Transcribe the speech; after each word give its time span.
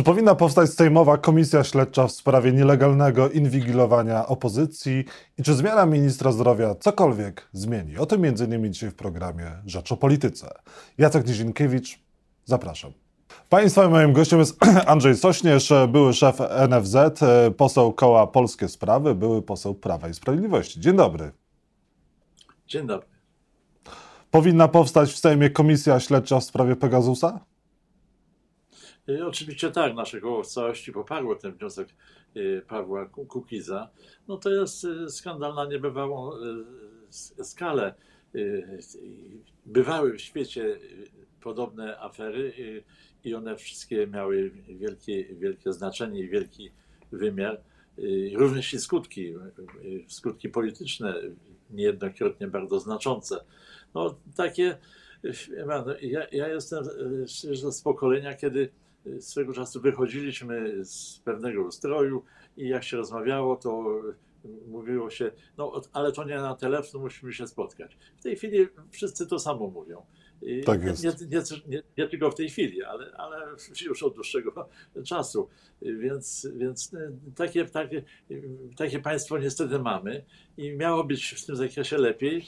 Czy 0.00 0.04
powinna 0.04 0.34
powstać 0.34 0.70
Sejmowa 0.70 1.18
Komisja 1.18 1.64
Śledcza 1.64 2.06
w 2.06 2.12
sprawie 2.12 2.52
nielegalnego 2.52 3.30
inwigilowania 3.30 4.26
opozycji 4.26 5.04
i 5.38 5.42
czy 5.42 5.54
zmiana 5.54 5.86
ministra 5.86 6.32
zdrowia 6.32 6.74
cokolwiek 6.74 7.48
zmieni? 7.52 7.98
O 7.98 8.06
tym 8.06 8.24
m.in. 8.24 8.72
dzisiaj 8.72 8.90
w 8.90 8.94
programie 8.94 9.52
Rzecz 9.66 9.92
o 9.92 9.96
Polityce. 9.96 10.50
Jacek 10.98 11.26
Nizinkiewicz, 11.26 11.98
zapraszam. 12.44 12.92
Państwa 13.48 13.88
moim 13.88 14.12
gościem 14.12 14.38
jest 14.38 14.58
Andrzej 14.86 15.16
Sośnierz, 15.16 15.72
były 15.88 16.14
szef 16.14 16.38
NFZ, 16.68 16.96
poseł 17.56 17.92
koła 17.92 18.26
Polskie 18.26 18.68
Sprawy, 18.68 19.14
były 19.14 19.42
poseł 19.42 19.74
Prawa 19.74 20.08
i 20.08 20.14
Sprawiedliwości. 20.14 20.80
Dzień 20.80 20.96
dobry. 20.96 21.32
Dzień 22.66 22.86
dobry. 22.86 23.08
Powinna 24.30 24.68
powstać 24.68 25.12
w 25.12 25.18
Sejmie 25.18 25.50
komisja 25.50 26.00
śledcza 26.00 26.40
w 26.40 26.44
sprawie 26.44 26.76
Pegasusa? 26.76 27.40
Y, 29.10 29.26
oczywiście 29.26 29.70
tak, 29.70 29.94
nasze 29.94 30.20
koło 30.20 30.42
w 30.42 30.46
całości 30.46 30.92
poparło 30.92 31.36
ten 31.36 31.52
wniosek 31.52 31.88
y, 32.36 32.62
Pawła 32.68 33.06
Kukiza. 33.06 33.90
No 34.28 34.36
to 34.36 34.50
jest 34.50 34.84
y, 34.84 35.08
skandal 35.08 35.54
na 35.54 35.64
niebywałą 35.64 36.30
skalę. 37.42 37.94
Bywały 39.66 40.12
w 40.12 40.20
świecie 40.20 40.78
podobne 41.40 42.00
afery 42.00 42.52
i 43.24 43.34
one 43.34 43.56
wszystkie 43.56 44.06
miały 44.06 44.50
wielkie, 44.68 45.24
wielkie 45.24 45.72
znaczenie 45.72 46.20
i 46.20 46.28
wielki 46.28 46.70
wymiar. 47.12 47.60
Również 48.34 48.74
i 48.74 48.78
skutki, 48.78 49.34
skutki 50.08 50.48
polityczne, 50.48 51.14
niejednokrotnie 51.70 52.48
bardzo 52.48 52.80
znaczące. 52.80 53.44
No 53.94 54.14
takie, 54.36 54.78
ja, 56.02 56.26
ja 56.32 56.48
jestem 56.48 56.84
z 57.72 57.82
pokolenia, 57.82 58.34
kiedy 58.34 58.70
swego 59.20 59.52
czasu 59.52 59.80
wychodziliśmy 59.80 60.84
z 60.84 61.20
pewnego 61.24 61.62
ustroju 61.62 62.24
i 62.56 62.68
jak 62.68 62.84
się 62.84 62.96
rozmawiało, 62.96 63.56
to 63.56 64.00
mówiło 64.68 65.10
się, 65.10 65.32
no 65.58 65.80
ale 65.92 66.12
to 66.12 66.24
nie 66.24 66.36
na 66.36 66.54
telefon, 66.54 67.00
musimy 67.00 67.32
się 67.32 67.46
spotkać. 67.46 67.98
W 68.16 68.22
tej 68.22 68.36
chwili 68.36 68.66
wszyscy 68.90 69.26
to 69.26 69.38
samo 69.38 69.66
mówią. 69.66 70.02
Tak 70.64 70.84
jest. 70.84 71.04
Nie, 71.04 71.10
nie, 71.30 71.42
nie, 71.68 71.82
nie, 71.98 72.08
tylko 72.08 72.30
w 72.30 72.34
tej 72.34 72.48
chwili, 72.48 72.82
ale, 72.82 73.12
ale 73.16 73.46
już 73.86 74.02
od 74.02 74.14
dłuższego 74.14 74.68
czasu. 75.08 75.48
Więc, 75.82 76.48
więc 76.54 76.92
takie, 77.36 77.64
takie, 77.64 78.02
takie 78.76 79.00
państwo 79.00 79.38
niestety 79.38 79.78
mamy 79.78 80.24
i 80.56 80.72
miało 80.72 81.04
być 81.04 81.30
w 81.30 81.46
tym 81.46 81.56
zakresie 81.56 81.98
lepiej 81.98 82.46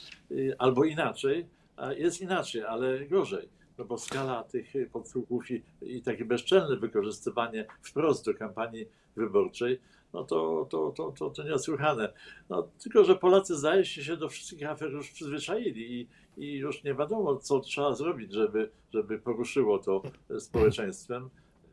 albo 0.57 0.83
inaczej. 0.83 1.45
A 1.75 1.93
jest 1.93 2.21
inaczej, 2.21 2.63
ale 2.63 3.05
gorzej 3.05 3.49
no 3.77 3.85
bo 3.85 3.97
skala 3.97 4.43
tych 4.43 4.73
podsłuchów 4.91 5.51
i, 5.51 5.63
i 5.81 6.01
takie 6.01 6.25
bezczelne 6.25 6.77
wykorzystywanie 6.77 7.65
wprost 7.81 8.25
do 8.25 8.33
kampanii 8.33 8.85
wyborczej, 9.15 9.79
no 10.13 10.23
to, 10.23 10.67
to, 10.69 10.91
to, 10.91 11.11
to, 11.11 11.29
to 11.29 11.43
niesłychane. 11.43 12.13
No, 12.49 12.67
tylko, 12.83 13.03
że 13.03 13.15
Polacy 13.15 13.55
zdaje 13.55 13.85
się 13.85 14.03
się 14.03 14.17
do 14.17 14.29
wszystkich 14.29 14.69
afer 14.69 14.91
już 14.91 15.11
przyzwyczaili 15.11 15.99
i, 16.01 16.07
i 16.37 16.53
już 16.53 16.83
nie 16.83 16.95
wiadomo, 16.95 17.35
co 17.35 17.59
trzeba 17.59 17.95
zrobić, 17.95 18.33
żeby, 18.33 18.69
żeby 18.93 19.19
poruszyło 19.19 19.79
to 19.79 20.01
społeczeństwem. 20.39 21.29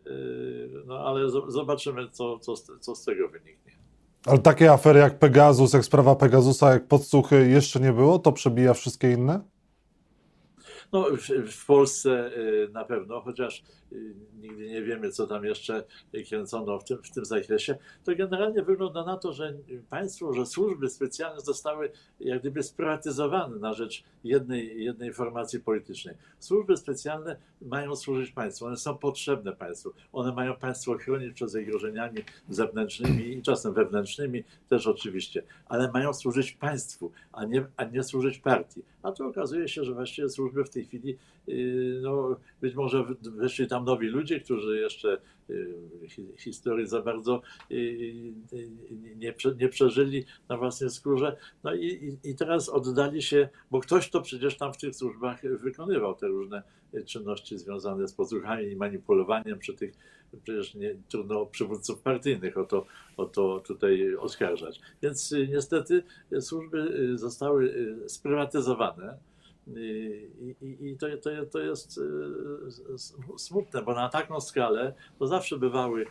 Yy, 0.06 0.82
no 0.86 0.98
ale 0.98 1.30
zobaczymy, 1.48 2.10
co, 2.10 2.38
co, 2.38 2.54
co 2.80 2.94
z 2.94 3.04
tego 3.04 3.28
wyniknie. 3.28 3.72
Ale 4.26 4.38
takie 4.38 4.72
afery 4.72 5.00
jak 5.00 5.18
Pegasus, 5.18 5.72
jak 5.72 5.84
sprawa 5.84 6.16
Pegasusa, 6.16 6.72
jak 6.72 6.86
podsłuchy 6.86 7.48
jeszcze 7.48 7.80
nie 7.80 7.92
było? 7.92 8.18
To 8.18 8.32
przebija 8.32 8.74
wszystkie 8.74 9.12
inne? 9.12 9.40
No, 10.92 11.06
w, 11.46 11.66
Polsce 11.66 12.36
y, 12.36 12.68
na 12.72 12.84
pewno, 12.84 13.20
chociaż 13.20 13.62
y, 13.92 14.14
nigdy 14.40 14.68
nie 14.68 14.82
wiemy, 14.82 15.10
co 15.10 15.26
tam 15.26 15.44
jeszcze 15.44 15.84
kręcono 16.28 16.78
w 16.78 16.84
tym, 16.84 16.98
w 17.02 17.10
tym 17.10 17.24
zakresie, 17.24 17.76
to 18.04 18.16
generalnie 18.16 18.62
wygląda 18.62 19.04
na 19.04 19.16
to, 19.16 19.32
że 19.32 19.54
państwo, 19.90 20.32
że 20.32 20.46
służby 20.46 20.88
specjalne 20.88 21.40
zostały 21.40 21.90
jak 22.20 22.40
gdyby 22.40 22.62
sprywatyzowane 22.62 23.56
na 23.56 23.72
rzecz 23.72 24.04
jednej, 24.24 24.84
jednej 24.84 25.12
formacji 25.12 25.60
politycznej. 25.60 26.14
Służby 26.38 26.76
specjalne 26.76 27.36
mają 27.62 27.96
służyć 27.96 28.30
państwu, 28.30 28.66
one 28.66 28.76
są 28.76 28.98
potrzebne 28.98 29.52
państwu, 29.52 29.92
one 30.12 30.32
mają 30.32 30.56
państwo 30.56 30.98
chronić 30.98 31.32
przed 31.32 31.50
zagrożeniami 31.50 32.18
zewnętrznymi 32.48 33.32
i 33.32 33.42
czasem 33.42 33.74
wewnętrznymi 33.74 34.44
też 34.68 34.86
oczywiście, 34.86 35.42
ale 35.66 35.90
mają 35.92 36.12
służyć 36.12 36.52
państwu, 36.52 37.12
a 37.32 37.44
nie, 37.44 37.66
a 37.76 37.84
nie 37.84 38.02
służyć 38.02 38.38
partii. 38.38 38.82
A 39.02 39.12
tu 39.12 39.28
okazuje 39.28 39.68
się, 39.68 39.84
że 39.84 39.94
właściwie 39.94 40.28
służby 40.28 40.64
w 40.64 40.70
tej 40.70 40.79
chwili, 40.84 41.18
y, 41.48 42.00
no, 42.02 42.36
być 42.60 42.74
może 42.74 43.04
weszli 43.22 43.66
tam 43.66 43.84
nowi 43.84 44.06
ludzie, 44.06 44.40
którzy 44.40 44.80
jeszcze 44.80 45.18
y, 45.50 45.74
historii 46.38 46.86
za 46.86 47.02
bardzo 47.02 47.42
y, 47.70 48.32
nie, 49.16 49.34
nie 49.58 49.68
przeżyli 49.68 50.24
na 50.48 50.56
własnej 50.56 50.90
skórze. 50.90 51.36
No 51.64 51.74
i, 51.74 52.18
i 52.24 52.34
teraz 52.34 52.68
oddali 52.68 53.22
się, 53.22 53.48
bo 53.70 53.80
ktoś 53.80 54.10
to 54.10 54.20
przecież 54.20 54.56
tam 54.56 54.72
w 54.72 54.76
tych 54.78 54.96
służbach 54.96 55.42
wykonywał 55.58 56.14
te 56.14 56.28
różne 56.28 56.62
czynności 57.06 57.58
związane 57.58 58.08
z 58.08 58.12
podsłuchami 58.12 58.66
i 58.66 58.76
manipulowaniem 58.76 59.58
przy 59.58 59.74
tych, 59.74 59.92
przecież 60.42 60.74
nie, 60.74 60.96
trudno 61.08 61.46
przywódców 61.46 62.02
partyjnych 62.02 62.58
o 62.58 62.64
to, 62.64 62.86
o 63.16 63.24
to 63.26 63.60
tutaj 63.60 64.14
oskarżać. 64.14 64.80
Więc 65.02 65.34
niestety 65.48 66.02
służby 66.40 67.10
zostały 67.14 67.74
sprywatyzowane 68.06 69.18
i, 69.66 70.54
i, 70.62 70.88
i 70.88 70.96
to, 70.96 71.06
to, 71.22 71.30
to 71.50 71.58
jest 71.58 72.00
e, 72.94 72.98
smutne, 73.38 73.82
bo 73.82 73.94
na 73.94 74.08
taką 74.08 74.40
skalę 74.40 74.94
to 75.18 75.26
zawsze 75.26 75.58
bywały 75.58 76.06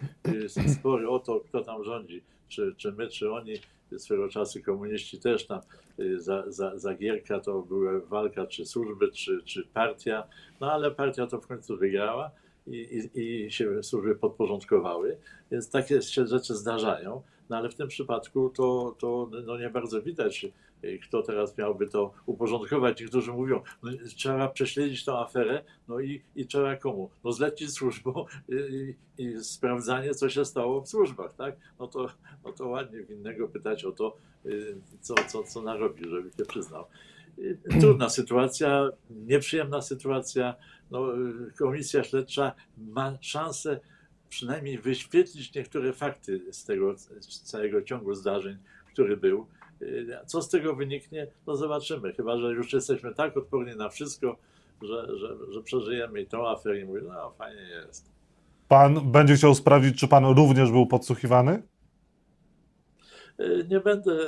e, 0.45 0.69
spory 0.69 1.09
o 1.09 1.19
to, 1.19 1.39
kto 1.39 1.63
tam 1.63 1.83
rządzi, 1.83 2.21
czy, 2.47 2.73
czy 2.77 2.91
my, 2.91 3.07
czy 3.07 3.31
oni. 3.31 3.53
Swego 3.97 4.29
czasu 4.29 4.59
komuniści 4.63 5.19
też 5.19 5.47
tam 5.47 5.59
e, 5.99 6.19
za, 6.19 6.51
za, 6.51 6.77
za 6.77 6.93
Gierka 6.93 7.39
to 7.39 7.61
była 7.61 7.99
walka, 7.99 8.47
czy 8.47 8.65
służby, 8.65 9.11
czy, 9.11 9.41
czy 9.45 9.67
partia, 9.73 10.27
no 10.61 10.71
ale 10.71 10.91
partia 10.91 11.27
to 11.27 11.41
w 11.41 11.47
końcu 11.47 11.77
wygrała 11.77 12.31
i, 12.67 13.09
i, 13.15 13.21
i 13.21 13.51
się 13.51 13.83
służby 13.83 14.15
podporządkowały, 14.15 15.17
więc 15.51 15.69
takie 15.69 16.01
się 16.01 16.27
rzeczy 16.27 16.55
zdarzają. 16.55 17.21
No 17.49 17.57
ale 17.57 17.69
w 17.69 17.75
tym 17.75 17.87
przypadku 17.87 18.49
to, 18.49 18.95
to 18.99 19.29
no 19.45 19.57
nie 19.57 19.69
bardzo 19.69 20.01
widać, 20.01 20.43
y, 20.43 20.51
kto 21.07 21.23
teraz 21.23 21.57
miałby 21.57 21.87
to 21.87 22.13
uporządkować. 22.25 23.01
Niektórzy 23.01 23.31
mówią, 23.31 23.61
no, 23.83 23.91
trzeba 24.15 24.47
prześledzić 24.47 25.05
tę 25.05 25.13
aferę, 25.13 25.63
no 25.87 25.99
i, 25.99 26.21
i 26.35 26.45
trzeba 26.45 26.75
komu? 26.75 27.09
No 27.23 27.31
zlecić 27.31 27.71
służbą 27.71 28.25
i, 28.49 28.53
y, 28.53 28.95
i, 29.17 29.23
i 29.23 29.43
sprawdzanie, 29.43 30.15
co 30.15 30.29
się 30.29 30.45
stało 30.45 30.81
w 30.81 30.89
służbach, 30.89 31.35
tak? 31.35 31.55
No 31.79 31.87
to, 31.87 32.09
no 32.45 32.51
to 32.51 32.67
ładnie 32.67 33.03
winnego 33.03 33.47
pytać 33.47 33.85
o 33.85 33.91
to, 33.91 34.17
y, 34.45 34.75
co, 35.01 35.15
co, 35.27 35.43
co 35.43 35.61
narobił, 35.61 36.09
żeby 36.09 36.29
się 36.37 36.45
przyznał. 36.45 36.85
Trudna 37.79 38.09
sytuacja, 38.09 38.89
nieprzyjemna 39.09 39.81
sytuacja. 39.81 40.55
No, 40.91 41.07
komisja 41.57 42.03
śledcza 42.03 42.51
ma 42.77 43.17
szansę 43.21 43.79
przynajmniej 44.29 44.77
wyświetlić 44.77 45.53
niektóre 45.53 45.93
fakty 45.93 46.41
z 46.51 46.65
tego 46.65 46.97
z 47.19 47.41
całego 47.41 47.81
ciągu 47.81 48.13
zdarzeń, 48.13 48.57
który 48.93 49.17
był. 49.17 49.47
Co 50.25 50.41
z 50.41 50.49
tego 50.49 50.75
wyniknie, 50.75 51.27
no 51.47 51.55
zobaczymy. 51.55 52.13
Chyba, 52.13 52.37
że 52.37 52.47
już 52.47 52.73
jesteśmy 52.73 53.13
tak 53.15 53.37
odporni 53.37 53.75
na 53.75 53.89
wszystko, 53.89 54.37
że, 54.81 55.17
że, 55.17 55.37
że 55.49 55.61
przeżyjemy 55.61 56.21
i 56.21 56.27
tą 56.27 56.47
aferę 56.47 56.79
i 56.79 56.85
mówimy, 56.85 57.07
no 57.07 57.31
fajnie 57.31 57.61
jest. 57.61 58.11
Pan 58.67 59.11
będzie 59.11 59.35
chciał 59.35 59.55
sprawdzić, 59.55 59.99
czy 59.99 60.07
pan 60.07 60.25
również 60.25 60.71
był 60.71 60.87
podsłuchiwany? 60.87 61.63
Nie 63.69 63.79
będę 63.79 64.27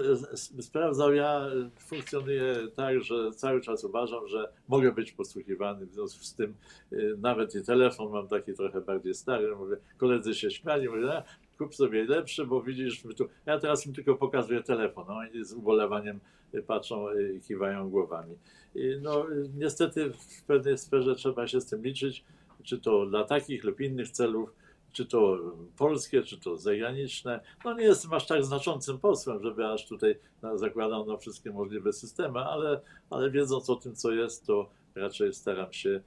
sprawdzał. 0.62 1.14
Ja 1.14 1.46
funkcjonuję 1.80 2.56
tak, 2.76 3.02
że 3.04 3.32
cały 3.32 3.62
czas 3.62 3.84
uważam, 3.84 4.28
że 4.28 4.54
mogę 4.68 4.92
być 4.92 5.12
posłuchiwany. 5.12 5.86
W 5.86 5.94
związku 5.94 6.24
z 6.24 6.36
tym 6.36 6.56
y, 6.94 7.16
nawet 7.18 7.56
i 7.56 7.64
telefon 7.64 8.12
mam 8.12 8.28
taki 8.28 8.54
trochę 8.54 8.82
bardziej 8.82 9.14
stary. 9.14 9.56
Mówię, 9.56 9.76
koledzy 9.98 10.36
się 10.36 10.52
śmiali, 10.52 10.90
mówię, 10.90 11.24
kup 11.62 11.76
sobie 11.76 12.06
lepszy, 12.06 12.46
bo 12.46 12.62
widzisz, 12.62 13.04
tu... 13.18 13.30
ja 13.46 13.60
teraz 13.60 13.88
im 13.88 13.94
tylko 13.94 14.16
pokazuję 14.16 14.64
telefon. 14.64 15.06
No, 15.08 15.26
i 15.26 15.46
z 15.46 15.54
ubolewaniem 15.54 16.20
patrzą 16.68 17.06
i 17.18 17.42
kiwają 17.42 17.90
głowami. 17.90 18.36
I 18.76 18.98
no, 19.02 19.26
niestety 19.58 20.12
w 20.12 20.44
pewnej 20.44 20.78
sferze 20.78 21.16
trzeba 21.16 21.48
się 21.48 21.62
z 21.62 21.66
tym 21.66 21.84
liczyć, 21.84 22.26
czy 22.64 22.80
to 22.80 23.06
dla 23.06 23.24
takich 23.24 23.64
lub 23.64 23.82
innych 23.82 24.10
celów 24.10 24.54
czy 24.92 25.06
to 25.06 25.38
polskie, 25.78 26.24
czy 26.24 26.40
to 26.40 26.58
zagraniczne. 26.58 27.40
No 27.66 27.74
nie 27.74 27.84
jestem 27.84 28.14
aż 28.14 28.28
tak 28.28 28.44
znaczącym 28.44 29.00
posłem, 29.00 29.44
żeby 29.44 29.68
aż 29.68 29.88
tutaj 29.88 30.20
zakładano 30.56 31.18
wszystkie 31.18 31.52
możliwe 31.52 31.94
systemy, 31.94 32.40
ale, 32.40 32.82
ale 33.10 33.32
wiedząc 33.32 33.70
o 33.70 33.76
tym, 33.76 33.96
co 33.96 34.12
jest, 34.12 34.46
to 34.46 34.70
raczej 34.96 35.34
staram 35.34 35.74
się 35.74 36.02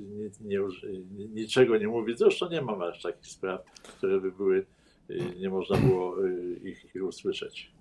nie, 0.00 0.30
nie, 0.40 1.26
niczego 1.28 1.78
nie 1.78 1.88
mówić. 1.88 2.18
Zresztą 2.18 2.50
nie 2.50 2.62
mam 2.62 2.82
aż 2.82 3.02
takich 3.02 3.26
spraw, 3.26 3.64
które 3.82 4.20
by 4.20 4.32
były, 4.32 4.66
yy, 5.08 5.34
nie 5.40 5.50
można 5.50 5.76
było 5.76 6.24
yy, 6.24 6.60
ich, 6.64 6.94
ich 6.94 7.04
usłyszeć. 7.04 7.73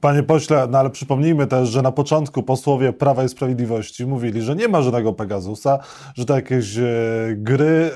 Panie 0.00 0.22
pośle, 0.22 0.66
no 0.70 0.78
ale 0.78 0.90
przypomnijmy 0.90 1.46
też, 1.46 1.68
że 1.68 1.82
na 1.82 1.92
początku 1.92 2.42
posłowie 2.42 2.92
Prawa 2.92 3.24
i 3.24 3.28
Sprawiedliwości 3.28 4.06
mówili, 4.06 4.42
że 4.42 4.56
nie 4.56 4.68
ma 4.68 4.82
żadnego 4.82 5.12
Pegasusa, 5.12 5.78
że 6.14 6.24
to 6.24 6.34
jakieś 6.36 6.78
e, 6.78 6.84
gry 7.36 7.90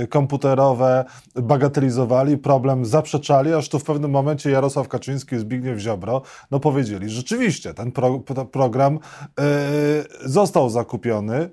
e, 0.00 0.06
komputerowe 0.06 1.04
bagatelizowali, 1.34 2.38
problem 2.38 2.84
zaprzeczali, 2.84 3.52
aż 3.52 3.68
tu 3.68 3.78
w 3.78 3.84
pewnym 3.84 4.10
momencie 4.10 4.50
Jarosław 4.50 4.88
Kaczyński 4.88 5.36
i 5.36 5.38
Zbigniew 5.38 5.78
Ziobro 5.78 6.22
no 6.50 6.60
powiedzieli, 6.60 7.08
rzeczywiście 7.08 7.74
ten 7.74 7.92
pro, 7.92 8.18
program 8.52 8.98
e, 9.40 9.42
został 10.24 10.70
zakupiony, 10.70 11.50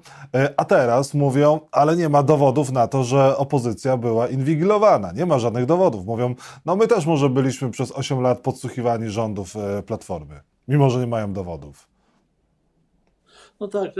a 0.57 0.65
teraz 0.65 1.13
mówią, 1.13 1.59
ale 1.71 1.95
nie 1.95 2.09
ma 2.09 2.23
dowodów 2.23 2.71
na 2.71 2.87
to, 2.87 3.03
że 3.03 3.37
opozycja 3.37 3.97
była 3.97 4.27
inwigilowana. 4.27 5.11
Nie 5.11 5.25
ma 5.25 5.39
żadnych 5.39 5.65
dowodów. 5.65 6.05
Mówią, 6.05 6.35
no 6.65 6.75
my 6.75 6.87
też 6.87 7.05
może 7.05 7.29
byliśmy 7.29 7.71
przez 7.71 7.91
8 7.91 8.21
lat 8.21 8.39
podsłuchiwani 8.39 9.09
rządów 9.09 9.55
Platformy, 9.87 10.41
mimo 10.67 10.89
że 10.89 10.99
nie 10.99 11.07
mają 11.07 11.33
dowodów. 11.33 11.87
No 13.59 13.67
tak, 13.67 13.91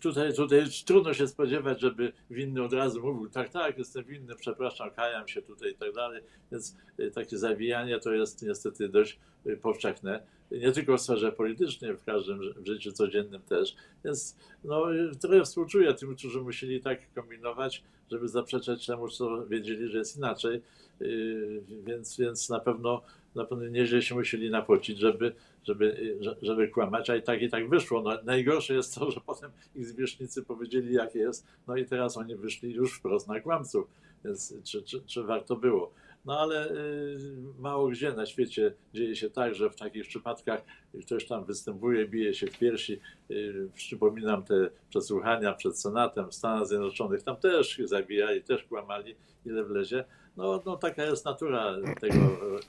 tutaj, 0.00 0.34
tutaj 0.34 0.64
trudno 0.86 1.14
się 1.14 1.28
spodziewać, 1.28 1.80
żeby 1.80 2.12
winny 2.30 2.62
od 2.62 2.72
razu 2.72 3.00
mówił, 3.00 3.28
tak, 3.28 3.48
tak, 3.48 3.78
jestem 3.78 4.04
winny, 4.04 4.36
przepraszam, 4.36 4.90
kajam 4.90 5.28
się 5.28 5.42
tutaj 5.42 5.70
i 5.70 5.74
tak 5.74 5.92
dalej. 5.94 6.22
Więc 6.52 6.76
e, 6.98 7.10
takie 7.10 7.38
zawijanie 7.38 7.98
to 7.98 8.12
jest 8.12 8.42
niestety 8.42 8.88
dość 8.88 9.18
e, 9.46 9.56
powszechne. 9.56 10.22
Nie 10.50 10.72
tylko 10.72 10.96
w 10.96 11.00
sferze 11.00 11.32
politycznej, 11.32 11.96
w 11.96 12.04
każdym 12.04 12.40
w 12.56 12.66
życiu 12.66 12.92
codziennym 12.92 13.42
też. 13.42 13.76
Więc 14.04 14.36
no, 14.64 14.86
trochę 15.20 15.44
współczuję 15.44 15.94
tym, 15.94 16.16
którzy 16.16 16.40
musieli 16.40 16.80
tak 16.80 16.98
kombinować, 17.14 17.82
żeby 18.10 18.28
zaprzeczać 18.28 18.86
temu, 18.86 19.08
co 19.08 19.46
wiedzieli, 19.46 19.88
że 19.88 19.98
jest 19.98 20.16
inaczej. 20.16 20.62
Więc, 21.84 22.16
więc 22.18 22.48
na 22.48 22.60
pewno 22.60 23.02
pewno 23.34 23.68
nieźle 23.68 24.02
się 24.02 24.14
musieli 24.14 24.50
napocić, 24.50 24.98
żeby, 24.98 25.34
żeby, 25.64 26.16
żeby 26.42 26.68
kłamać, 26.68 27.10
a 27.10 27.16
i 27.16 27.22
tak 27.22 27.42
i 27.42 27.50
tak 27.50 27.68
wyszło. 27.68 28.02
No, 28.02 28.10
najgorsze 28.24 28.74
jest 28.74 28.94
to, 28.94 29.10
że 29.10 29.20
potem 29.26 29.50
ich 29.74 29.86
zwierzchnicy 29.86 30.42
powiedzieli, 30.42 30.94
jak 30.94 31.14
jest, 31.14 31.46
no 31.66 31.76
i 31.76 31.84
teraz 31.84 32.16
oni 32.16 32.36
wyszli 32.36 32.72
już 32.72 32.98
wprost 32.98 33.28
na 33.28 33.40
kłamców, 33.40 33.86
więc 34.24 34.54
czy, 34.64 34.82
czy, 34.82 35.02
czy 35.06 35.22
warto 35.22 35.56
było? 35.56 35.92
No 36.24 36.40
ale 36.40 36.70
y, 36.70 37.18
mało 37.58 37.88
gdzie 37.88 38.12
na 38.12 38.26
świecie 38.26 38.74
dzieje 38.94 39.16
się 39.16 39.30
tak, 39.30 39.54
że 39.54 39.70
w 39.70 39.76
takich 39.76 40.08
przypadkach 40.08 40.64
ktoś 41.06 41.26
tam 41.26 41.44
występuje, 41.44 42.08
bije 42.08 42.34
się 42.34 42.46
w 42.46 42.58
piersi. 42.58 43.00
Y, 43.30 43.68
przypominam 43.74 44.44
te 44.44 44.70
przesłuchania 44.90 45.52
przed 45.52 45.78
Senatem 45.78 46.30
w 46.30 46.34
Stanach 46.34 46.66
Zjednoczonych, 46.66 47.22
tam 47.22 47.36
też 47.36 47.80
zabijali, 47.84 48.42
też 48.42 48.64
kłamali, 48.64 49.14
ile 49.46 49.64
wlezie. 49.64 50.04
No, 50.36 50.62
no 50.66 50.76
taka 50.76 51.04
jest 51.04 51.24
natura 51.24 51.74
tego 52.00 52.18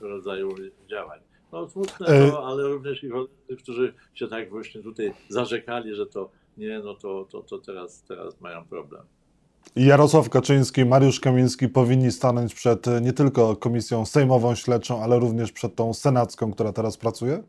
rodzaju 0.00 0.54
działań. 0.90 1.20
No 1.52 1.68
smutne 1.68 2.06
e, 2.06 2.30
to, 2.30 2.46
ale 2.46 2.62
również 2.62 3.04
i 3.04 3.10
tych, 3.48 3.58
którzy 3.58 3.94
się 4.14 4.28
tak 4.28 4.50
właśnie 4.50 4.82
tutaj 4.82 5.14
zarzekali, 5.28 5.94
że 5.94 6.06
to 6.06 6.30
nie, 6.56 6.78
no 6.78 6.94
to, 6.94 7.26
to, 7.30 7.42
to 7.42 7.58
teraz, 7.58 8.02
teraz 8.02 8.40
mają 8.40 8.64
problem. 8.64 9.02
Jarosław 9.76 10.30
Kaczyński, 10.30 10.84
Mariusz 10.84 11.20
Kamiński 11.20 11.68
powinni 11.68 12.12
stanąć 12.12 12.54
przed 12.54 12.86
nie 13.02 13.12
tylko 13.12 13.56
komisją 13.56 14.06
sejmową 14.06 14.54
śledczą, 14.54 15.02
ale 15.02 15.18
również 15.18 15.52
przed 15.52 15.74
tą 15.74 15.94
senacką, 15.94 16.52
która 16.52 16.72
teraz 16.72 16.96
pracuje? 16.96 17.42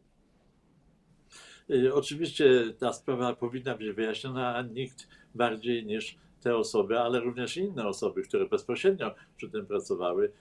E, 1.69 1.94
oczywiście 1.94 2.73
ta 2.79 2.94
sprawa 2.94 3.35
powinna 3.35 3.77
być 3.77 3.91
wyjaśniona, 3.91 4.56
a 4.56 4.62
nikt 4.62 5.07
bardziej 5.35 5.85
niż 5.85 6.17
te 6.45 6.57
osoby, 6.57 7.00
ale 7.00 7.19
również 7.19 7.57
inne 7.57 7.88
osoby, 7.88 8.21
które 8.21 8.45
bezpośrednio 8.45 9.15
przy 9.38 9.50
tym 9.50 9.65
pracowały, 9.65 10.31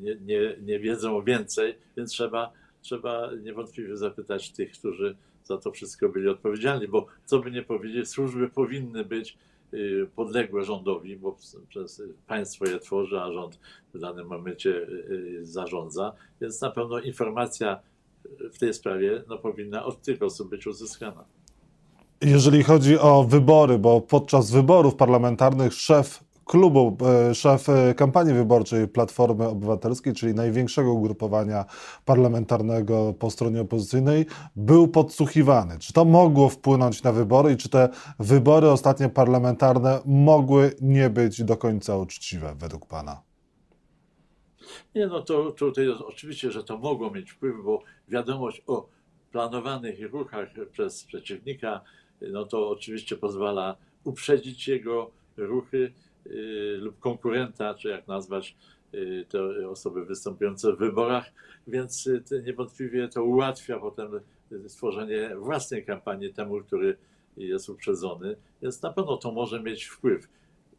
nie, 0.00 0.16
nie, 0.20 0.56
nie 0.62 0.80
wiedzą 0.80 1.22
więcej, 1.22 1.74
więc 1.96 2.10
trzeba, 2.10 2.52
trzeba 2.80 3.30
niewątpliwie 3.42 3.96
zapytać 3.96 4.52
tych, 4.52 4.72
którzy 4.72 5.16
za 5.44 5.58
to 5.58 5.72
wszystko 5.72 6.08
byli 6.08 6.28
odpowiedzialni, 6.28 6.88
bo 6.88 7.06
co 7.24 7.38
by 7.38 7.50
nie 7.50 7.62
powiedzieć, 7.62 8.08
służby 8.08 8.48
powinny 8.48 9.04
być 9.04 9.38
y, 9.74 10.08
podległe 10.16 10.64
rządowi, 10.64 11.16
bo 11.16 11.36
przez 11.68 12.02
państwo 12.26 12.66
je 12.66 12.78
tworzy, 12.78 13.20
a 13.20 13.32
rząd 13.32 13.60
w 13.94 13.98
danym 13.98 14.26
momencie 14.26 14.70
y, 14.70 15.38
y, 15.40 15.46
zarządza, 15.46 16.12
więc 16.40 16.60
na 16.60 16.70
pewno 16.70 17.00
informacja 17.00 17.80
w 18.52 18.58
tej 18.58 18.74
sprawie 18.74 19.22
no, 19.28 19.38
powinna 19.38 19.84
od 19.84 20.02
tych 20.02 20.22
osób 20.22 20.50
być 20.50 20.66
uzyskana. 20.66 21.24
Jeżeli 22.20 22.62
chodzi 22.62 22.98
o 22.98 23.24
wybory, 23.24 23.78
bo 23.78 24.00
podczas 24.00 24.50
wyborów 24.50 24.96
parlamentarnych 24.96 25.74
szef 25.74 26.24
klubu, 26.44 26.96
e, 27.30 27.34
szef 27.34 27.68
e, 27.68 27.94
kampanii 27.94 28.34
wyborczej 28.34 28.88
Platformy 28.88 29.48
Obywatelskiej, 29.48 30.12
czyli 30.12 30.34
największego 30.34 30.92
ugrupowania 30.92 31.64
parlamentarnego 32.04 33.14
po 33.18 33.30
stronie 33.30 33.60
opozycyjnej, 33.60 34.26
był 34.56 34.88
podsłuchiwany. 34.88 35.78
Czy 35.78 35.92
to 35.92 36.04
mogło 36.04 36.48
wpłynąć 36.48 37.02
na 37.02 37.12
wybory 37.12 37.52
i 37.52 37.56
czy 37.56 37.68
te 37.68 37.88
wybory 38.18 38.70
ostatnie 38.70 39.08
parlamentarne 39.08 40.00
mogły 40.04 40.72
nie 40.80 41.10
być 41.10 41.44
do 41.44 41.56
końca 41.56 41.96
uczciwe 41.96 42.54
według 42.58 42.86
Pana? 42.86 43.22
Nie, 44.94 45.06
no 45.06 45.22
to 45.22 45.50
tutaj 45.50 45.88
oczywiście, 45.88 46.50
że 46.50 46.64
to 46.64 46.78
mogło 46.78 47.10
mieć 47.10 47.30
wpływ, 47.30 47.56
bo 47.64 47.82
wiadomość 48.08 48.62
o 48.66 48.88
planowanych 49.32 50.12
ruchach 50.12 50.48
przez 50.72 51.04
przeciwnika 51.04 51.80
no 52.20 52.44
to 52.44 52.70
oczywiście 52.70 53.16
pozwala 53.16 53.76
uprzedzić 54.04 54.68
jego 54.68 55.10
ruchy 55.36 55.92
y, 56.26 56.76
lub 56.80 56.98
konkurenta, 56.98 57.74
czy 57.74 57.88
jak 57.88 58.08
nazwać 58.08 58.56
y, 58.94 59.26
te 59.28 59.68
osoby 59.68 60.04
występujące 60.04 60.72
w 60.72 60.78
wyborach, 60.78 61.32
więc 61.66 62.06
y, 62.06 62.22
niewątpliwie 62.46 63.08
to 63.08 63.24
ułatwia 63.24 63.78
potem 63.78 64.20
stworzenie 64.66 65.36
własnej 65.36 65.84
kampanii 65.84 66.32
temu, 66.32 66.60
który 66.60 66.96
jest 67.36 67.68
uprzedzony, 67.68 68.36
więc 68.62 68.82
na 68.82 68.92
pewno 68.92 69.16
to 69.16 69.32
może 69.32 69.62
mieć 69.62 69.84
wpływ. 69.84 70.28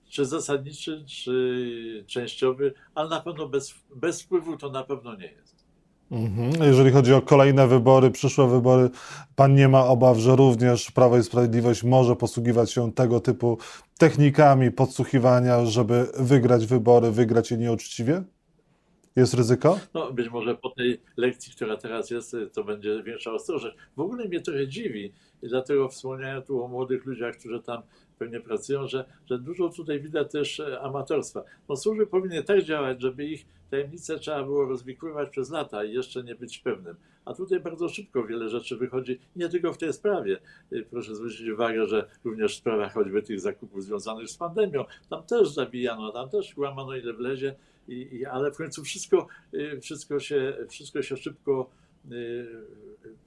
Czy 0.09 0.25
zasadniczy, 0.25 1.03
czy 1.07 2.03
częściowy, 2.07 2.73
ale 2.95 3.09
na 3.09 3.21
pewno 3.21 3.47
bez, 3.49 3.75
bez 3.95 4.21
wpływu 4.21 4.57
to 4.57 4.69
na 4.69 4.83
pewno 4.83 5.15
nie 5.15 5.31
jest. 5.31 5.56
Mhm. 6.11 6.63
Jeżeli 6.63 6.91
chodzi 6.91 7.13
o 7.13 7.21
kolejne 7.21 7.67
wybory, 7.67 8.11
przyszłe 8.11 8.49
wybory, 8.49 8.89
pan 9.35 9.55
nie 9.55 9.67
ma 9.67 9.85
obaw, 9.85 10.17
że 10.17 10.35
również 10.35 10.91
Prawo 10.91 11.17
i 11.17 11.23
Sprawiedliwość 11.23 11.83
może 11.83 12.15
posługiwać 12.15 12.71
się 12.71 12.93
tego 12.93 13.19
typu 13.19 13.57
technikami 13.97 14.71
podsłuchiwania, 14.71 15.65
żeby 15.65 16.07
wygrać 16.19 16.65
wybory, 16.65 17.11
wygrać 17.11 17.51
je 17.51 17.57
nieuczciwie? 17.57 18.23
Jest 19.15 19.33
ryzyko? 19.33 19.79
No, 19.93 20.13
być 20.13 20.29
może 20.29 20.55
po 20.55 20.69
tej 20.69 21.01
lekcji, 21.17 21.53
która 21.53 21.77
teraz 21.77 22.09
jest, 22.09 22.35
to 22.53 22.63
będzie 22.63 23.03
większa 23.03 23.31
ostrożność. 23.31 23.75
W 23.95 23.99
ogóle 23.99 24.25
mnie 24.25 24.41
trochę 24.41 24.67
dziwi 24.67 25.13
i 25.41 25.47
dlatego 25.47 25.89
wspomniałem 25.89 26.43
tu 26.43 26.63
o 26.63 26.67
młodych 26.67 27.05
ludziach, 27.05 27.35
którzy 27.35 27.61
tam 27.61 27.81
pewnie 28.19 28.39
pracują, 28.39 28.87
że, 28.87 29.05
że 29.25 29.39
dużo 29.39 29.69
tutaj 29.69 30.01
widać 30.01 30.31
też 30.31 30.59
e, 30.59 30.81
amatorstwa. 30.81 31.43
No 31.69 31.75
służby 31.75 32.07
powinny 32.07 32.43
tak 32.43 32.63
działać, 32.63 33.01
żeby 33.01 33.25
ich 33.25 33.45
tajemnice 33.71 34.19
trzeba 34.19 34.43
było 34.43 34.65
rozwikływać 34.65 35.29
przez 35.29 35.49
lata 35.49 35.83
i 35.83 35.93
jeszcze 35.93 36.23
nie 36.23 36.35
być 36.35 36.59
pewnym. 36.59 36.95
A 37.25 37.33
tutaj 37.33 37.59
bardzo 37.59 37.89
szybko 37.89 38.23
wiele 38.23 38.49
rzeczy 38.49 38.77
wychodzi, 38.77 39.19
nie 39.35 39.49
tylko 39.49 39.73
w 39.73 39.77
tej 39.77 39.93
sprawie. 39.93 40.39
E, 40.71 40.81
proszę 40.81 41.15
zwrócić 41.15 41.49
uwagę, 41.49 41.87
że 41.87 42.09
również 42.23 42.55
w 42.55 42.57
sprawach 42.57 42.93
choćby 42.93 43.23
tych 43.23 43.39
zakupów 43.39 43.83
związanych 43.83 44.29
z 44.29 44.37
pandemią, 44.37 44.85
tam 45.09 45.23
też 45.23 45.49
zabijano, 45.49 46.11
tam 46.11 46.29
też 46.29 46.57
łamano 46.57 46.95
ile 46.95 47.13
wlezie, 47.13 47.55
i, 47.87 48.15
i, 48.15 48.25
ale 48.25 48.51
w 48.51 48.57
końcu 48.57 48.83
wszystko, 48.83 49.27
e, 49.53 49.79
wszystko, 49.79 50.19
się, 50.19 50.57
wszystko 50.69 51.01
się 51.01 51.17
szybko 51.17 51.69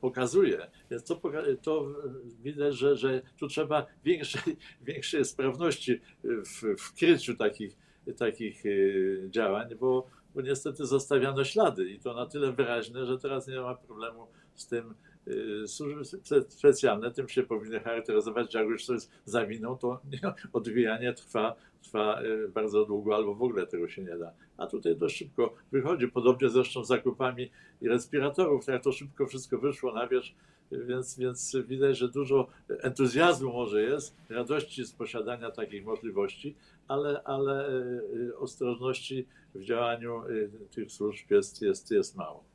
pokazuje. 0.01 0.71
Więc 0.91 1.05
to, 1.05 1.21
to 1.63 1.95
widać, 2.43 2.75
że, 2.77 2.97
że 2.97 3.23
tu 3.39 3.49
trzeba 3.49 3.87
większej, 4.05 4.57
większej 4.83 5.25
sprawności 5.25 6.01
w, 6.25 6.77
w 6.79 6.95
kryciu 6.95 7.37
takich, 7.37 7.77
takich 8.17 8.67
y, 8.67 9.29
działań, 9.31 9.75
bo, 9.81 10.07
bo 10.35 10.41
niestety 10.41 10.87
zostawiano 10.87 11.45
ślady 11.45 11.91
i 11.91 12.01
to 12.01 12.15
na 12.15 12.27
tyle 12.27 12.53
wyraźne, 12.53 13.07
że 13.07 13.19
teraz 13.19 13.49
nie 13.49 13.61
ma 13.61 13.75
problemu 13.75 14.27
z 14.55 14.67
tym, 14.67 14.95
Y, 15.29 15.69
służby 15.69 16.05
specjalne. 16.49 17.11
Tym 17.11 17.29
się 17.29 17.43
powinny 17.43 17.81
charakteryzować, 17.81 18.53
że 18.53 18.59
jak 18.59 18.69
już 18.69 18.85
coś 18.85 19.03
zawiną, 19.25 19.79
to 19.79 20.01
odwijanie 20.53 21.13
trwa, 21.13 21.57
trwa 21.83 22.23
y, 22.23 22.49
bardzo 22.49 22.85
długo 22.85 23.15
albo 23.15 23.35
w 23.35 23.43
ogóle 23.43 23.67
tego 23.67 23.89
się 23.89 24.03
nie 24.03 24.19
da. 24.19 24.33
A 24.57 24.67
tutaj 24.67 24.97
dość 24.97 25.17
szybko 25.17 25.55
wychodzi, 25.73 26.09
podobnie 26.09 26.49
zresztą 26.49 26.85
z 26.85 26.89
zakupami 26.89 27.51
respiratorów, 27.83 28.67
jak 28.67 28.83
to 28.83 28.93
szybko 28.93 29.27
wszystko 29.27 29.59
wyszło 29.59 29.95
na 29.95 30.09
wierzch, 30.09 30.35
więc, 30.73 31.19
więc 31.19 31.57
widać, 31.69 31.99
że 31.99 32.09
dużo 32.09 32.49
entuzjazmu 32.69 33.53
może 33.53 33.83
jest, 33.83 34.17
radości 34.29 34.85
z 34.85 34.93
posiadania 34.93 35.51
takich 35.51 35.85
możliwości, 35.85 36.57
ale, 36.89 37.23
ale 37.25 37.69
y, 37.69 38.39
ostrożności 38.39 39.27
w 39.55 39.65
działaniu 39.65 40.23
tych 40.75 40.93
służb 40.93 41.31
jest, 41.31 41.63
jest, 41.63 41.91
jest 41.91 42.17
mało. 42.17 42.51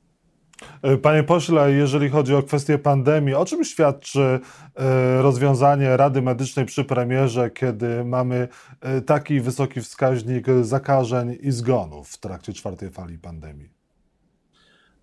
E, 0.81 0.97
panie 0.97 1.23
pośle, 1.23 1.71
jeżeli 1.71 2.09
chodzi 2.09 2.35
o 2.35 2.43
kwestię 2.43 2.77
pandemii, 2.77 3.33
o 3.33 3.45
czym 3.45 3.63
świadczy 3.63 4.39
e, 4.75 5.21
rozwiązanie 5.21 5.97
Rady 5.97 6.21
Medycznej 6.21 6.65
przy 6.65 6.83
premierze, 6.83 7.49
kiedy 7.51 8.05
mamy 8.05 8.47
e, 8.81 9.01
taki 9.01 9.41
wysoki 9.41 9.81
wskaźnik 9.81 10.45
zakażeń 10.61 11.37
i 11.41 11.51
zgonów 11.51 12.09
w 12.09 12.17
trakcie 12.17 12.53
czwartej 12.53 12.89
fali 12.89 13.17
pandemii? 13.17 13.74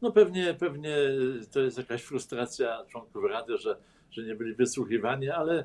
No 0.03 0.13
pewnie, 0.13 0.55
pewnie 0.55 0.97
to 1.53 1.61
jest 1.61 1.79
jakaś 1.79 2.03
frustracja 2.03 2.85
członków 2.89 3.25
Rady, 3.25 3.59
że, 3.59 3.77
że 4.11 4.23
nie 4.23 4.35
byli 4.35 4.55
wysłuchiwani, 4.55 5.29
ale 5.29 5.65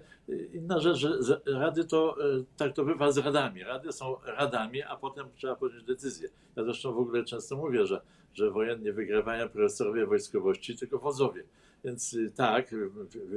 inna 0.53 0.79
rzecz, 0.79 0.97
że 0.97 1.41
Rady 1.45 1.85
to, 1.85 2.15
e, 2.39 2.43
tak 2.57 2.73
to 2.73 2.85
bywa 2.85 3.11
z 3.11 3.17
Radami. 3.17 3.63
Rady 3.63 3.91
są 3.91 4.15
Radami, 4.25 4.83
a 4.83 4.95
potem 4.95 5.27
trzeba 5.35 5.55
podjąć 5.55 5.83
decyzję. 5.83 6.29
Ja 6.55 6.63
zresztą 6.63 6.93
w 6.93 6.97
ogóle 6.97 7.23
często 7.23 7.57
mówię, 7.57 7.85
że, 7.85 8.01
że 8.33 8.51
wojen 8.51 8.83
nie 8.83 8.93
wygrywają 8.93 9.49
profesorowie 9.49 10.05
wojskowości, 10.05 10.77
tylko 10.77 10.99
wodzowie. 10.99 11.43
Więc 11.83 12.13
y, 12.13 12.31
tak, 12.35 12.75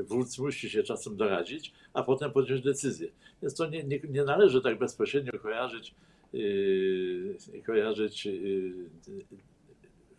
wódz 0.03 0.39
musi 0.39 0.71
się 0.71 0.83
czasem 0.83 1.17
doradzić, 1.17 1.73
a 1.93 2.03
potem 2.03 2.33
podjąć 2.33 2.63
decyzję. 2.63 3.09
Więc 3.43 3.55
to 3.55 3.67
nie, 3.67 3.85
nie, 3.85 4.01
nie 4.09 4.25
należy 4.25 4.61
tak 4.61 4.79
bezpośrednio 4.79 5.33
kojarzyć, 5.33 5.95
yy, 6.33 7.63
kojarzyć 7.67 8.27
yy, 8.27 8.73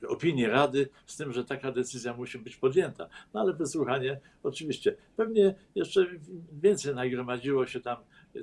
opinii 0.08 0.48
Rady 0.48 0.90
z 1.06 1.18
tym, 1.18 1.34
że 1.34 1.46
taka 1.46 1.72
decyzja 1.72 2.14
musi 2.14 2.40
być 2.40 2.56
podjęta. 2.56 3.10
No 3.34 3.40
ale 3.40 3.54
wysłuchanie 3.54 4.20
oczywiście. 4.44 4.96
Pewnie 5.16 5.56
jeszcze 5.76 6.08
więcej 6.62 6.96
nagromadziło 6.96 7.66
się 7.66 7.80
tam, 7.80 7.98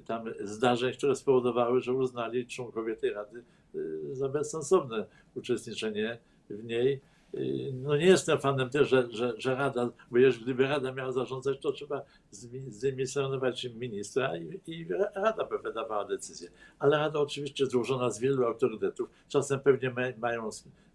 tam 0.07 0.25
zdarzeń, 0.41 0.93
które 0.95 1.15
spowodowały, 1.15 1.81
że 1.81 1.93
uznali 1.93 2.47
członkowie 2.47 2.97
tej 2.97 3.11
Rady 3.11 3.45
y, 3.75 4.17
za 4.17 4.29
bezsensowne 4.29 5.07
uczestniczenie 5.35 6.19
w 6.51 6.65
niej. 6.65 7.01
Y, 7.35 7.73
No 7.75 7.97
nie 7.97 8.07
jestem 8.07 8.39
fanem 8.39 8.71
też, 8.71 8.89
że, 8.89 9.09
że, 9.11 9.35
że 9.39 9.55
Rada, 9.55 9.91
bo 10.11 10.19
jeżeli 10.19 10.45
gdyby 10.45 10.63
Rada 10.67 10.93
miała 10.93 11.13
zarządzać, 11.13 11.59
to 11.61 11.73
trzeba 11.73 12.03
zdymisjonować 12.69 13.65
ministra 13.65 14.37
i, 14.37 14.61
i 14.67 14.87
Rada 15.15 15.45
by 15.45 15.59
wydawała 15.59 16.05
decyzję. 16.05 16.51
Ale 16.79 16.99
Rada 16.99 17.19
oczywiście 17.21 17.67
złożona 17.67 18.11
z 18.11 18.19
wielu 18.19 18.45
autorytetów, 18.47 19.09
czasem 19.29 19.61
pewnie 19.61 19.91
ma, 19.91 20.03
mają 20.19 20.49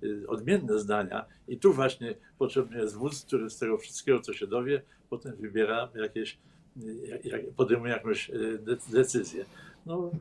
y, 0.04 0.24
odmienne 0.28 0.80
zdania 0.80 1.26
i 1.48 1.58
tu 1.58 1.74
właśnie 1.74 2.16
potrzebny 2.38 2.78
jest 2.82 2.96
wódz, 2.96 3.26
który 3.26 3.50
z 3.50 3.58
tego 3.58 3.78
wszystkiego, 3.78 4.20
co 4.20 4.34
się 4.34 4.48
dowie, 4.48 4.82
potem 5.10 5.36
wybiera 5.36 5.90
jakieś, 5.96 6.38
y, 6.84 7.20
jak- 7.24 7.50
podejmuje 7.56 7.92
jakąś 7.94 8.32
de- 8.60 8.78
decyzję. 8.92 9.46
No, 9.86 10.12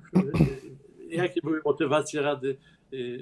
jakie 1.09 1.40
były 1.42 1.61
motywacje 1.64 2.23
Rady, 2.23 2.57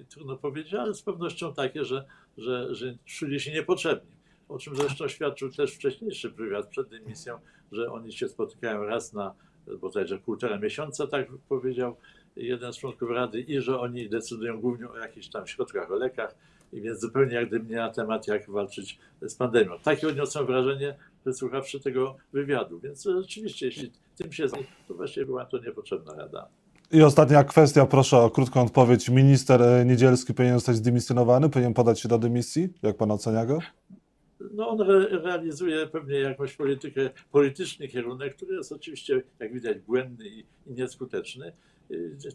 trudno 0.08 0.36
powiedzieć, 0.36 0.74
ale 0.74 0.94
z 0.94 1.02
pewnością 1.02 1.54
takie, 1.54 1.84
że, 1.84 2.04
że, 2.38 2.74
że 2.74 2.96
czuli 3.04 3.40
się 3.40 3.52
niepotrzebni. 3.52 4.10
O 4.48 4.58
czym 4.58 4.76
zresztą 4.76 5.08
świadczył 5.08 5.52
też 5.52 5.74
wcześniejszy 5.74 6.30
wywiad 6.30 6.68
przed 6.68 6.88
dymisją, 6.88 7.38
że 7.72 7.92
oni 7.92 8.12
się 8.12 8.28
spotykają 8.28 8.84
raz 8.84 9.12
na 9.12 9.34
bodajże 9.80 10.18
półtora 10.18 10.58
miesiąca, 10.58 11.06
tak 11.06 11.26
powiedział 11.48 11.96
jeden 12.36 12.72
z 12.72 12.78
członków 12.78 13.10
Rady, 13.10 13.40
i 13.40 13.60
że 13.60 13.80
oni 13.80 14.08
decydują 14.08 14.60
głównie 14.60 14.88
o 14.88 14.96
jakichś 14.96 15.28
tam 15.28 15.46
środkach, 15.46 15.90
o 15.90 15.94
lekach, 15.94 16.34
i 16.72 16.80
więc 16.80 17.00
zupełnie 17.00 17.34
jak 17.34 17.48
gdyby 17.48 17.70
nie 17.70 17.76
na 17.76 17.90
temat, 17.90 18.28
jak 18.28 18.50
walczyć 18.50 18.98
z 19.22 19.34
pandemią. 19.34 19.78
Takie 19.78 20.08
odniosłem 20.08 20.46
wrażenie, 20.46 20.96
wysłuchawszy 21.24 21.80
tego 21.80 22.16
wywiadu. 22.32 22.80
Więc 22.80 23.04
rzeczywiście, 23.04 23.66
jeśli 23.66 23.92
tym 24.16 24.32
się 24.32 24.48
zajmie, 24.48 24.66
to 24.88 24.94
właściwie 24.94 25.26
była 25.26 25.44
to 25.44 25.58
niepotrzebna 25.58 26.14
rada. 26.14 26.48
I 26.92 27.02
ostatnia 27.02 27.44
kwestia, 27.44 27.86
proszę 27.86 28.18
o 28.18 28.30
krótką 28.30 28.62
odpowiedź. 28.62 29.08
Minister 29.08 29.62
e, 29.62 29.84
Niedzielski 29.84 30.34
powinien 30.34 30.56
zostać 30.56 30.76
zdymisjonowany, 30.76 31.50
powinien 31.50 31.74
podać 31.74 32.00
się 32.00 32.08
do 32.08 32.18
dymisji? 32.18 32.68
Jak 32.82 32.96
pan 32.96 33.10
ocenia 33.10 33.46
go? 33.46 33.58
No 34.52 34.68
on 34.68 34.80
re, 34.80 35.08
realizuje 35.08 35.86
pewnie 35.86 36.18
jakąś 36.18 36.56
politykę, 36.56 37.10
polityczny 37.32 37.88
kierunek, 37.88 38.36
który 38.36 38.56
jest 38.56 38.72
oczywiście, 38.72 39.22
jak 39.38 39.52
widać, 39.52 39.78
błędny 39.78 40.28
i, 40.28 40.38
i 40.66 40.72
nieskuteczny. 40.72 41.52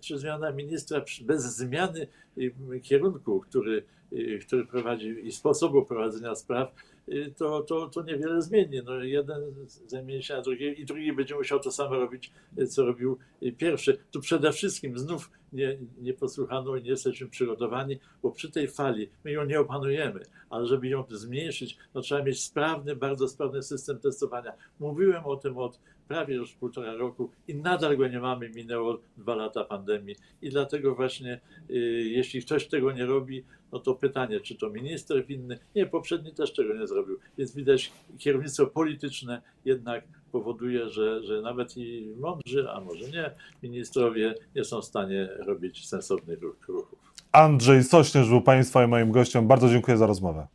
Czy 0.01 0.17
zmiana 0.17 0.51
ministra 0.51 1.05
bez 1.21 1.43
zmiany 1.43 2.07
y, 2.37 2.79
kierunku, 2.83 3.39
który, 3.39 3.83
y, 4.13 4.39
który 4.47 4.65
prowadzi 4.65 5.27
i 5.27 5.31
sposobu 5.31 5.85
prowadzenia 5.85 6.35
spraw, 6.35 6.73
y, 7.09 7.33
to, 7.37 7.61
to, 7.61 7.89
to 7.89 8.03
niewiele 8.03 8.41
zmieni. 8.41 8.81
No, 8.85 9.03
jeden 9.03 9.41
zamieni 9.87 10.23
się 10.23 10.33
na 10.33 10.41
drugi 10.41 10.81
i 10.81 10.85
drugi 10.85 11.13
będzie 11.13 11.35
musiał 11.35 11.59
to 11.59 11.71
samo 11.71 11.95
robić, 11.95 12.31
co 12.69 12.85
robił 12.85 13.17
pierwszy. 13.57 13.97
Tu 14.11 14.21
przede 14.21 14.51
wszystkim 14.51 14.99
znów 14.99 15.29
nie, 15.53 15.77
nie 16.01 16.13
posłuchano 16.13 16.75
i 16.75 16.83
nie 16.83 16.89
jesteśmy 16.89 17.27
przygotowani, 17.27 17.99
bo 18.23 18.31
przy 18.31 18.51
tej 18.51 18.67
fali 18.67 19.09
my 19.23 19.31
ją 19.31 19.45
nie 19.45 19.59
opanujemy, 19.59 20.19
ale 20.49 20.65
żeby 20.65 20.87
ją 20.87 21.03
zmniejszyć, 21.09 21.77
no 21.93 22.01
trzeba 22.01 22.23
mieć 22.23 22.43
sprawny, 22.43 22.95
bardzo 22.95 23.27
sprawny 23.27 23.63
system 23.63 23.99
testowania. 23.99 24.53
Mówiłem 24.79 25.25
o 25.25 25.35
tym 25.35 25.57
od 25.57 25.79
prawie 26.07 26.35
już 26.35 26.53
półtora 26.53 26.93
roku 26.93 27.29
i 27.47 27.55
nadal 27.55 27.97
go 27.97 28.07
nie 28.07 28.19
mamy, 28.19 28.49
minęło 28.49 28.99
dwa 29.17 29.35
lata 29.35 29.63
pandemii 29.63 30.15
i 30.41 30.49
dlatego 30.49 30.95
właśnie 30.95 31.39
y, 31.69 31.73
jeśli 32.09 32.41
ktoś 32.41 32.67
tego 32.67 32.91
nie 32.91 33.05
robi, 33.05 33.43
no 33.71 33.79
to 33.79 33.95
pytanie, 33.95 34.39
czy 34.39 34.55
to 34.55 34.69
minister 34.69 35.25
winny? 35.25 35.59
Nie, 35.75 35.85
poprzedni 35.85 36.33
też 36.33 36.53
tego 36.53 36.73
nie 36.73 36.87
zrobił. 36.87 37.19
Więc 37.37 37.55
widać 37.55 37.91
kierownictwo 38.17 38.67
polityczne 38.67 39.41
jednak 39.65 40.03
powoduje, 40.31 40.89
że, 40.89 41.23
że 41.23 41.41
nawet 41.41 41.77
i 41.77 42.13
mądrzy, 42.19 42.69
a 42.71 42.81
może 42.81 43.09
nie, 43.09 43.31
ministrowie 43.63 44.35
nie 44.55 44.63
są 44.63 44.81
w 44.81 44.85
stanie 44.85 45.29
robić 45.45 45.87
sensownych 45.87 46.39
ruch- 46.39 46.67
ruchów. 46.67 46.99
Andrzej 47.31 47.83
Sośnierz 47.83 48.29
był 48.29 48.41
państwa 48.41 48.83
i 48.83 48.87
moim 48.87 49.11
gościem. 49.11 49.47
Bardzo 49.47 49.69
dziękuję 49.69 49.97
za 49.97 50.07
rozmowę. 50.07 50.47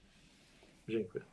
Dziękuję. 0.89 1.25